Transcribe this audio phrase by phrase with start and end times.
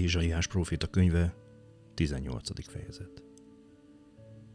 [0.00, 1.34] Ézsaiás próféta könyve,
[1.94, 2.68] 18.
[2.68, 3.22] fejezet.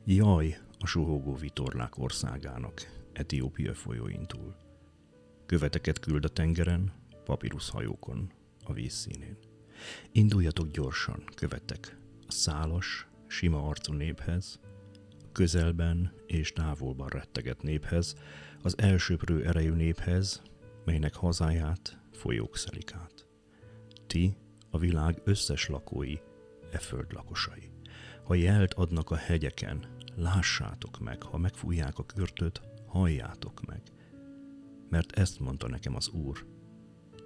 [0.05, 2.81] Jaj, a suhogó vitorlák országának,
[3.13, 4.55] Etiópia folyóin túl.
[5.45, 6.93] Követeket küld a tengeren,
[7.25, 8.31] papíruszhajókon,
[8.63, 9.37] a vízszínén.
[10.11, 14.59] Induljatok gyorsan, követek, a szálas, sima arcú néphez,
[15.31, 18.15] közelben és távolban retteget néphez,
[18.61, 20.41] az elsőprő erejű néphez,
[20.85, 23.27] melynek hazáját folyók szelik át.
[24.07, 24.37] Ti,
[24.75, 26.15] a világ összes lakói,
[26.71, 27.71] e föld lakosai.
[28.23, 33.81] Ha jelt adnak a hegyeken, lássátok meg, ha megfújják a körtöt, halljátok meg.
[34.89, 36.45] Mert ezt mondta nekem az Úr.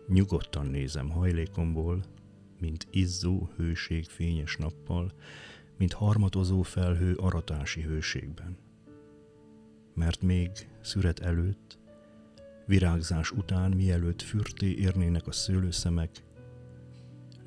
[0.08, 2.04] Nyugodtan nézem hajlékomból,
[2.60, 5.14] mint izzó hőség fényes nappal,
[5.78, 8.58] mint harmatozó felhő aratási hőségben.
[9.96, 11.78] Mert még szüret előtt,
[12.66, 16.28] virágzás után, mielőtt fürté érnének a szőlőszemek,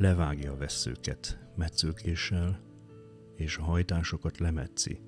[0.03, 2.61] levágja a vesszőket metszőkéssel,
[3.37, 5.01] és a hajtásokat lemetszi,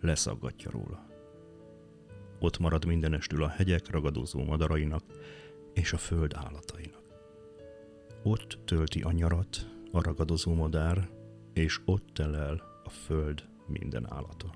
[0.00, 1.06] leszaggatja róla.
[2.40, 5.04] Ott marad mindenestül a hegyek ragadozó madarainak
[5.74, 7.02] és a föld állatainak.
[8.22, 11.08] Ott tölti a nyarat a ragadozó madár,
[11.52, 14.54] és ott telel a föld minden állata.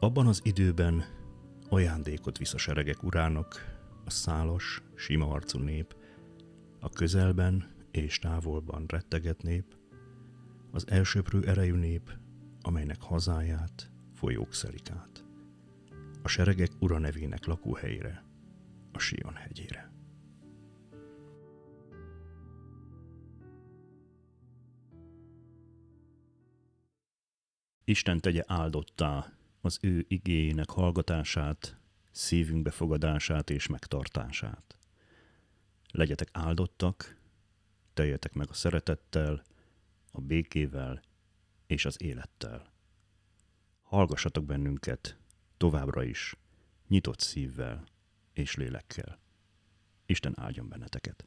[0.00, 1.04] Abban az időben
[1.68, 5.96] ajándékot visz a seregek urának, a szálas, sima arcú nép,
[6.80, 9.76] a közelben és távolban retteget nép,
[10.70, 12.18] az elsőprő erejű nép,
[12.60, 15.24] amelynek hazáját folyók szelik át.
[16.22, 18.24] A seregek ura nevének lakóhelyére,
[18.92, 19.92] a Sion hegyére.
[27.84, 31.78] Isten tegye áldottá az ő igényének hallgatását,
[32.10, 34.76] szívünk befogadását és megtartását.
[35.92, 37.22] Legyetek áldottak,
[37.94, 39.42] teljetek meg a szeretettel,
[40.10, 41.02] a békével
[41.66, 42.72] és az élettel.
[43.82, 45.18] Hallgassatok bennünket
[45.56, 46.36] továbbra is,
[46.88, 47.84] nyitott szívvel
[48.32, 49.18] és lélekkel.
[50.06, 51.26] Isten áldjon benneteket!